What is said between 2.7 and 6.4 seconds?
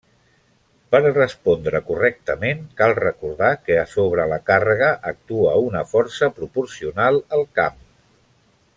cal recordar que sobre la càrrega actua una força